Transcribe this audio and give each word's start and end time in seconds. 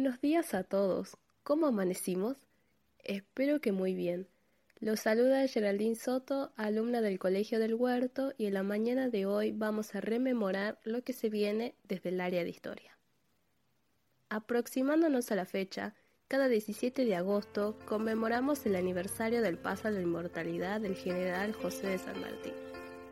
Buenos 0.00 0.20
días 0.20 0.54
a 0.54 0.62
todos. 0.62 1.16
¿Cómo 1.42 1.66
amanecimos? 1.66 2.36
Espero 3.02 3.60
que 3.60 3.72
muy 3.72 3.94
bien. 3.94 4.28
Los 4.78 5.00
saluda 5.00 5.44
Geraldine 5.48 5.96
Soto, 5.96 6.52
alumna 6.54 7.00
del 7.00 7.18
Colegio 7.18 7.58
del 7.58 7.74
Huerto, 7.74 8.32
y 8.38 8.46
en 8.46 8.54
la 8.54 8.62
mañana 8.62 9.08
de 9.08 9.26
hoy 9.26 9.50
vamos 9.50 9.96
a 9.96 10.00
rememorar 10.00 10.78
lo 10.84 11.02
que 11.02 11.12
se 11.12 11.30
viene 11.30 11.74
desde 11.82 12.10
el 12.10 12.20
área 12.20 12.44
de 12.44 12.50
historia. 12.50 12.96
Aproximándonos 14.28 15.32
a 15.32 15.34
la 15.34 15.46
fecha, 15.46 15.96
cada 16.28 16.46
17 16.46 17.04
de 17.04 17.16
agosto 17.16 17.76
conmemoramos 17.84 18.64
el 18.66 18.76
aniversario 18.76 19.42
del 19.42 19.58
paso 19.58 19.88
a 19.88 19.90
la 19.90 20.00
inmortalidad 20.00 20.80
del 20.80 20.94
general 20.94 21.54
José 21.54 21.88
de 21.88 21.98
San 21.98 22.20
Martín, 22.20 22.54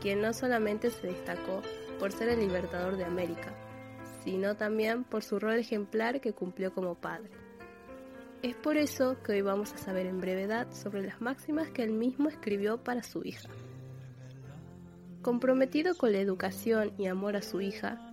quien 0.00 0.22
no 0.22 0.32
solamente 0.32 0.90
se 0.90 1.08
destacó 1.08 1.60
por 1.98 2.10
ser 2.10 2.30
el 2.30 2.40
libertador 2.40 2.96
de 2.96 3.04
América, 3.04 3.54
sino 4.24 4.56
también 4.56 5.04
por 5.04 5.22
su 5.22 5.38
rol 5.38 5.54
ejemplar 5.54 6.20
que 6.20 6.32
cumplió 6.32 6.72
como 6.72 6.94
padre. 6.94 7.30
Es 8.42 8.54
por 8.56 8.76
eso 8.76 9.16
que 9.22 9.32
hoy 9.32 9.42
vamos 9.42 9.72
a 9.74 9.78
saber 9.78 10.06
en 10.06 10.20
brevedad 10.20 10.72
sobre 10.72 11.02
las 11.02 11.20
máximas 11.20 11.70
que 11.70 11.82
él 11.82 11.92
mismo 11.92 12.28
escribió 12.28 12.82
para 12.82 13.02
su 13.02 13.22
hija. 13.24 13.50
Comprometido 15.20 15.94
con 15.94 16.12
la 16.12 16.20
educación 16.20 16.92
y 16.96 17.06
amor 17.06 17.36
a 17.36 17.42
su 17.42 17.60
hija, 17.60 18.12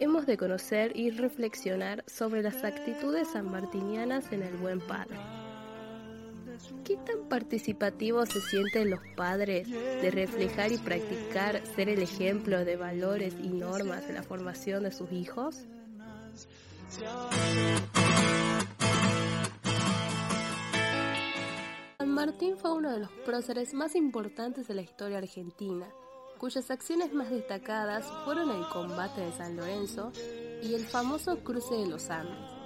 hemos 0.00 0.26
de 0.26 0.36
conocer 0.36 0.96
y 0.96 1.10
reflexionar 1.10 2.02
sobre 2.08 2.42
las 2.42 2.64
actitudes 2.64 3.28
sanmartinianas 3.28 4.32
en 4.32 4.42
el 4.42 4.56
buen 4.56 4.80
padre. 4.80 5.16
¿Qué 6.90 6.96
tan 6.96 7.28
participativos 7.28 8.30
se 8.30 8.40
sienten 8.40 8.90
los 8.90 8.98
padres 9.14 9.70
de 9.70 10.10
reflejar 10.10 10.72
y 10.72 10.78
practicar 10.78 11.64
ser 11.76 11.88
el 11.88 12.02
ejemplo 12.02 12.64
de 12.64 12.74
valores 12.74 13.32
y 13.40 13.46
normas 13.46 14.08
en 14.08 14.16
la 14.16 14.24
formación 14.24 14.82
de 14.82 14.90
sus 14.90 15.12
hijos? 15.12 15.68
San 21.98 22.08
Martín 22.08 22.56
fue 22.56 22.74
uno 22.74 22.90
de 22.90 22.98
los 22.98 23.12
próceres 23.24 23.72
más 23.72 23.94
importantes 23.94 24.66
de 24.66 24.74
la 24.74 24.82
historia 24.82 25.18
argentina, 25.18 25.86
cuyas 26.38 26.72
acciones 26.72 27.14
más 27.14 27.30
destacadas 27.30 28.04
fueron 28.24 28.50
el 28.50 28.66
combate 28.66 29.20
de 29.20 29.30
San 29.30 29.56
Lorenzo 29.56 30.10
y 30.60 30.74
el 30.74 30.84
famoso 30.84 31.38
cruce 31.44 31.76
de 31.76 31.86
los 31.86 32.10
Andes 32.10 32.59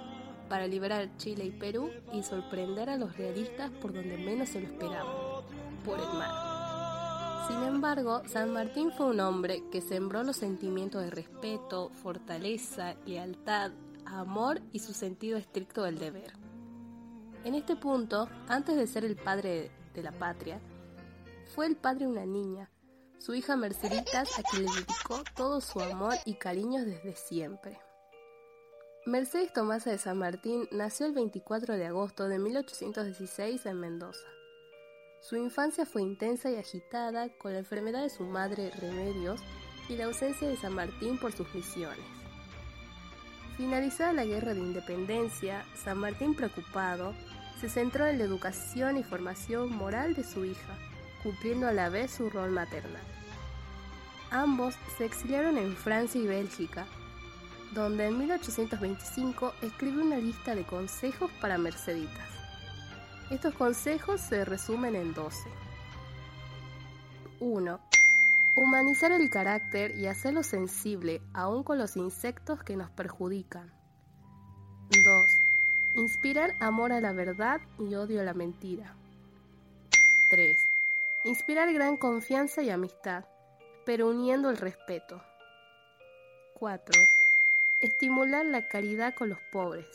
para 0.49 0.67
liberar 0.67 1.15
Chile 1.17 1.45
y 1.45 1.51
Perú 1.51 1.89
y 2.13 2.23
sorprender 2.23 2.89
a 2.89 2.97
los 2.97 3.17
realistas 3.17 3.71
por 3.81 3.93
donde 3.93 4.17
menos 4.17 4.49
se 4.49 4.61
lo 4.61 4.67
esperaban, 4.67 5.15
por 5.83 5.99
el 5.99 6.07
mar. 6.17 6.55
Sin 7.47 7.61
embargo, 7.63 8.23
San 8.27 8.51
Martín 8.51 8.91
fue 8.91 9.05
un 9.05 9.19
hombre 9.19 9.63
que 9.71 9.81
sembró 9.81 10.23
los 10.23 10.37
sentimientos 10.37 11.03
de 11.03 11.11
respeto, 11.11 11.91
fortaleza, 11.91 12.95
lealtad, 13.05 13.71
amor 14.05 14.61
y 14.71 14.79
su 14.79 14.93
sentido 14.93 15.37
estricto 15.37 15.83
del 15.83 15.99
deber. 15.99 16.33
En 17.43 17.53
este 17.53 17.75
punto, 17.75 18.27
antes 18.47 18.75
de 18.75 18.87
ser 18.87 19.05
el 19.05 19.15
padre 19.15 19.71
de 19.93 20.01
la 20.01 20.11
patria, 20.11 20.59
fue 21.53 21.67
el 21.67 21.75
padre 21.75 22.05
de 22.05 22.11
una 22.11 22.25
niña, 22.25 22.71
su 23.19 23.35
hija 23.35 23.55
Merceditas, 23.55 24.39
a 24.39 24.43
quien 24.43 24.65
le 24.65 24.71
dedicó 24.71 25.23
todo 25.35 25.61
su 25.61 25.79
amor 25.79 26.15
y 26.25 26.35
cariño 26.35 26.83
desde 26.83 27.15
siempre. 27.15 27.79
Mercedes 29.07 29.53
Tomasa 29.53 29.91
de 29.91 29.99
San 29.99 30.17
Martín 30.17 30.67
nació 30.71 31.05
el 31.05 31.13
24 31.13 31.75
de 31.77 31.85
agosto 31.85 32.27
de 32.27 32.39
1816 32.39 33.63
en 33.67 33.79
Mendoza. 33.79 34.27
Su 35.21 35.35
infancia 35.35 35.85
fue 35.85 36.01
intensa 36.01 36.49
y 36.49 36.55
agitada 36.55 37.29
con 37.37 37.53
la 37.53 37.59
enfermedad 37.59 38.01
de 38.01 38.09
su 38.09 38.23
madre 38.23 38.71
Remedios 38.71 39.41
y 39.89 39.95
la 39.95 40.05
ausencia 40.05 40.47
de 40.47 40.57
San 40.57 40.73
Martín 40.73 41.19
por 41.19 41.33
sus 41.33 41.53
misiones. 41.53 42.03
Finalizada 43.57 44.11
la 44.11 44.25
guerra 44.25 44.55
de 44.55 44.61
independencia, 44.61 45.63
San 45.75 45.99
Martín 45.99 46.33
preocupado 46.33 47.13
se 47.61 47.69
centró 47.69 48.07
en 48.07 48.17
la 48.17 48.23
educación 48.23 48.97
y 48.97 49.03
formación 49.03 49.71
moral 49.71 50.15
de 50.15 50.23
su 50.23 50.45
hija, 50.45 50.79
cumpliendo 51.21 51.67
a 51.67 51.73
la 51.73 51.89
vez 51.89 52.09
su 52.09 52.31
rol 52.31 52.49
maternal. 52.49 53.03
Ambos 54.31 54.73
se 54.97 55.05
exiliaron 55.05 55.59
en 55.59 55.75
Francia 55.75 56.19
y 56.19 56.25
Bélgica, 56.25 56.87
donde 57.73 58.07
en 58.07 58.17
1825 58.17 59.53
escribe 59.61 60.01
una 60.01 60.17
lista 60.17 60.55
de 60.55 60.65
consejos 60.65 61.31
para 61.41 61.57
Merceditas. 61.57 62.29
Estos 63.31 63.55
consejos 63.55 64.21
se 64.21 64.45
resumen 64.45 64.95
en 64.95 65.13
12. 65.13 65.49
1. 67.39 67.79
Humanizar 68.55 69.11
el 69.11 69.29
carácter 69.29 69.95
y 69.95 70.07
hacerlo 70.07 70.43
sensible 70.43 71.21
aún 71.33 71.63
con 71.63 71.77
los 71.77 71.97
insectos 71.97 72.63
que 72.63 72.77
nos 72.77 72.89
perjudican. 72.91 73.73
2. 74.91 75.39
Inspirar 75.95 76.55
amor 76.59 76.91
a 76.91 77.01
la 77.01 77.13
verdad 77.13 77.59
y 77.79 77.95
odio 77.95 78.21
a 78.21 78.23
la 78.23 78.33
mentira. 78.33 78.95
3. 80.29 80.57
Inspirar 81.25 81.73
gran 81.73 81.97
confianza 81.97 82.61
y 82.61 82.69
amistad, 82.69 83.25
pero 83.85 84.09
uniendo 84.09 84.49
el 84.49 84.57
respeto. 84.57 85.21
4 86.59 87.24
Estimular 87.81 88.45
la 88.45 88.69
caridad 88.69 89.13
con 89.13 89.27
los 89.27 89.39
pobres. 89.51 89.85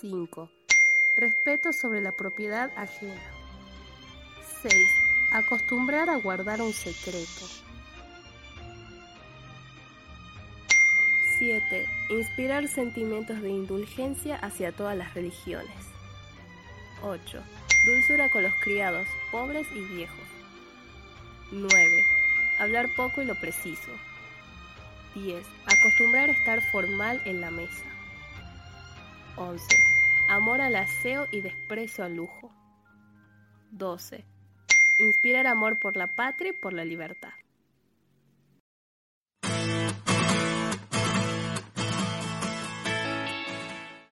5. 0.00 0.50
Respeto 1.16 1.72
sobre 1.72 2.02
la 2.02 2.12
propiedad 2.12 2.70
ajena. 2.76 3.22
6. 4.60 4.74
Acostumbrar 5.32 6.10
a 6.10 6.16
guardar 6.16 6.60
un 6.60 6.74
secreto. 6.74 7.46
7. 11.38 11.86
Inspirar 12.10 12.68
sentimientos 12.68 13.40
de 13.40 13.48
indulgencia 13.48 14.36
hacia 14.36 14.72
todas 14.72 14.96
las 14.96 15.14
religiones. 15.14 15.74
8. 17.02 17.42
Dulzura 17.86 18.30
con 18.30 18.42
los 18.42 18.52
criados, 18.62 19.08
pobres 19.30 19.66
y 19.74 19.80
viejos. 19.94 20.28
9. 21.50 22.04
Hablar 22.58 22.90
poco 22.94 23.22
y 23.22 23.24
lo 23.24 23.40
preciso. 23.40 23.90
10. 25.14 25.46
Acostumbrar 25.66 26.28
a 26.28 26.32
estar 26.32 26.60
formal 26.70 27.20
en 27.24 27.40
la 27.40 27.50
mesa. 27.50 27.84
11. 29.36 29.66
Amor 30.28 30.60
al 30.60 30.76
aseo 30.76 31.26
y 31.30 31.40
desprecio 31.40 32.04
al 32.04 32.16
lujo. 32.16 32.50
12. 33.70 34.24
Inspirar 34.98 35.46
amor 35.46 35.78
por 35.78 35.96
la 35.96 36.14
patria 36.14 36.50
y 36.50 36.60
por 36.60 36.72
la 36.72 36.84
libertad. 36.84 37.32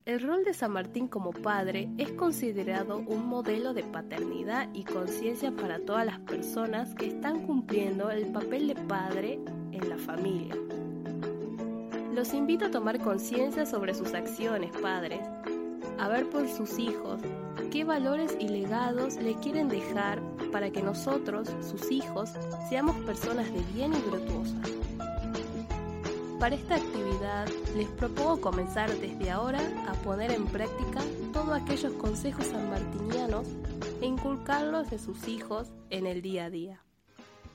El 0.09 0.23
rol 0.23 0.43
de 0.43 0.55
San 0.55 0.73
Martín 0.73 1.07
como 1.07 1.33
padre 1.33 1.91
es 1.99 2.11
considerado 2.13 2.97
un 2.97 3.27
modelo 3.27 3.75
de 3.75 3.83
paternidad 3.83 4.69
y 4.73 4.85
conciencia 4.85 5.53
para 5.53 5.81
todas 5.81 6.07
las 6.07 6.19
personas 6.21 6.95
que 6.95 7.09
están 7.09 7.47
cumpliendo 7.47 8.11
el 8.11 8.33
papel 8.33 8.69
de 8.69 8.75
padre 8.75 9.39
en 9.71 9.89
la 9.89 9.99
familia. 9.99 10.57
Los 12.19 12.35
invito 12.35 12.65
a 12.65 12.71
tomar 12.73 12.99
conciencia 12.99 13.65
sobre 13.65 13.95
sus 13.95 14.13
acciones, 14.13 14.73
padres, 14.83 15.21
a 16.01 16.09
ver 16.09 16.29
por 16.29 16.49
sus 16.49 16.77
hijos 16.81 17.21
qué 17.71 17.85
valores 17.85 18.37
y 18.41 18.49
legados 18.49 19.15
le 19.15 19.37
quieren 19.37 19.69
dejar 19.69 20.21
para 20.51 20.71
que 20.71 20.83
nosotros, 20.83 21.47
sus 21.61 21.93
hijos, 21.93 22.31
seamos 22.69 22.97
personas 23.03 23.47
de 23.53 23.63
bien 23.73 23.93
y 23.95 24.11
virtuosas. 24.11 24.69
Para 26.41 26.57
esta 26.57 26.75
actividad 26.75 27.47
les 27.77 27.87
propongo 27.87 28.41
comenzar 28.41 28.91
desde 28.97 29.31
ahora 29.31 29.61
a 29.87 29.93
poner 30.03 30.33
en 30.33 30.47
práctica 30.47 31.01
todos 31.33 31.51
aquellos 31.51 31.93
consejos 31.93 32.49
sanmartinianos 32.49 33.47
e 34.03 34.07
inculcarlos 34.07 34.91
en 34.91 34.99
sus 34.99 35.29
hijos 35.29 35.69
en 35.91 36.09
el 36.09 36.21
día 36.21 36.47
a 36.47 36.51
día. 36.51 36.83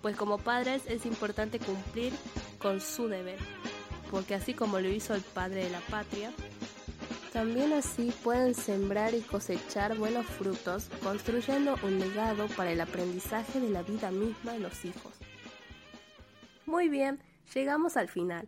Pues 0.01 0.16
como 0.16 0.38
padres 0.38 0.83
es 0.88 1.06
importante 1.06 1.59
cumplir 1.59 2.13
con 2.59 2.80
su 2.80 3.09
deber 3.09 3.39
porque 4.13 4.36
así 4.36 4.54
como 4.54 4.80
lo 4.80 4.89
hizo 4.89 5.15
el 5.15 5.21
padre 5.21 5.63
de 5.63 5.71
la 5.71 5.80
patria, 5.89 6.31
también 7.33 7.74
así 7.74 8.13
pueden 8.24 8.54
sembrar 8.54 9.15
y 9.15 9.21
cosechar 9.21 9.98
buenos 9.98 10.27
frutos, 10.27 10.88
construyendo 11.01 11.75
un 11.81 12.00
legado 12.00 12.45
para 12.56 12.71
el 12.71 12.80
aprendizaje 12.80 13.60
de 13.60 13.71
la 13.71 13.81
vida 13.81 14.12
misma 14.12 14.51
de 14.51 14.60
los 14.60 14.86
hijos. 14.86 15.13
Muy 16.68 16.89
bien, 16.89 17.24
llegamos 17.56 17.98
al 17.98 18.07
final. 18.07 18.48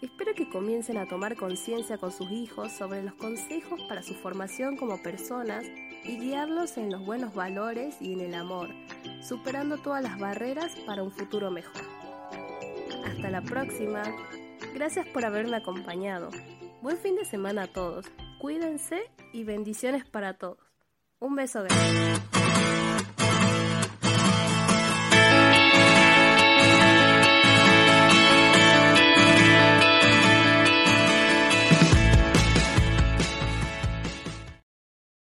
Espero 0.00 0.32
que 0.36 0.48
comiencen 0.48 0.96
a 0.96 1.08
tomar 1.08 1.34
conciencia 1.34 1.98
con 1.98 2.12
sus 2.12 2.30
hijos 2.30 2.70
sobre 2.70 3.02
los 3.02 3.14
consejos 3.14 3.82
para 3.88 4.04
su 4.04 4.14
formación 4.14 4.76
como 4.76 5.02
personas 5.02 5.64
y 6.04 6.20
guiarlos 6.20 6.76
en 6.76 6.88
los 6.88 7.04
buenos 7.04 7.34
valores 7.34 7.96
y 8.00 8.12
en 8.12 8.20
el 8.20 8.34
amor, 8.34 8.68
superando 9.20 9.76
todas 9.76 10.04
las 10.04 10.20
barreras 10.20 10.70
para 10.86 11.02
un 11.02 11.10
futuro 11.10 11.50
mejor. 11.50 11.82
Hasta 13.04 13.28
la 13.28 13.42
próxima. 13.42 14.04
Gracias 14.80 15.06
por 15.08 15.26
haberme 15.26 15.58
acompañado. 15.58 16.30
Buen 16.80 16.96
fin 16.96 17.14
de 17.14 17.26
semana 17.26 17.64
a 17.64 17.66
todos. 17.66 18.06
Cuídense 18.40 19.10
y 19.30 19.44
bendiciones 19.44 20.06
para 20.06 20.38
todos. 20.38 20.56
Un 21.18 21.36
beso 21.36 21.62
grande. 21.64 22.39